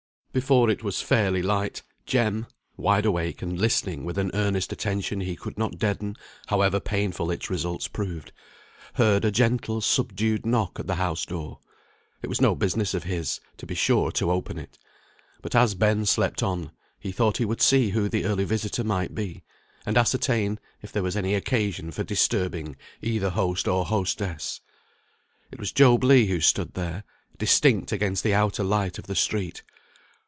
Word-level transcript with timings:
Before 0.33 0.69
it 0.69 0.81
was 0.81 1.01
fairly 1.01 1.41
light, 1.41 1.81
Jem 2.05 2.47
(wide 2.77 3.05
awake, 3.05 3.41
and 3.41 3.59
listening 3.59 4.05
with 4.05 4.17
an 4.17 4.31
earnest 4.33 4.71
attention 4.71 5.19
he 5.19 5.35
could 5.35 5.57
not 5.57 5.77
deaden, 5.77 6.15
however 6.47 6.79
painful 6.79 7.29
its 7.29 7.49
results 7.49 7.89
proved) 7.89 8.31
heard 8.93 9.25
a 9.25 9.29
gentle 9.31 9.81
subdued 9.81 10.45
knock 10.45 10.79
at 10.79 10.87
the 10.87 10.95
house 10.95 11.25
door; 11.25 11.59
it 12.21 12.29
was 12.29 12.39
no 12.39 12.55
business 12.55 12.93
of 12.93 13.03
his, 13.03 13.41
to 13.57 13.65
be 13.65 13.75
sure, 13.75 14.09
to 14.11 14.31
open 14.31 14.57
it, 14.57 14.79
but 15.41 15.53
as 15.53 15.75
Ben 15.75 16.05
slept 16.05 16.41
on, 16.41 16.71
he 16.97 17.11
thought 17.11 17.35
he 17.35 17.43
would 17.43 17.61
see 17.61 17.89
who 17.89 18.07
the 18.07 18.23
early 18.23 18.45
visitor 18.45 18.85
might 18.85 19.13
be, 19.13 19.43
and 19.85 19.97
ascertain 19.97 20.59
if 20.81 20.93
there 20.93 21.03
was 21.03 21.17
any 21.17 21.33
occasion 21.35 21.91
for 21.91 22.05
disturbing 22.05 22.77
either 23.01 23.31
host 23.31 23.67
or 23.67 23.83
hostess. 23.85 24.61
It 25.51 25.59
was 25.59 25.73
Job 25.73 26.05
Legh 26.05 26.27
who 26.29 26.39
stood 26.39 26.73
there, 26.75 27.03
distinct 27.37 27.91
against 27.91 28.23
the 28.23 28.33
outer 28.33 28.63
light 28.63 28.97
of 28.97 29.07
the 29.07 29.15
street. 29.15 29.63